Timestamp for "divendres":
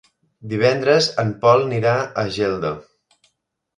0.53-1.09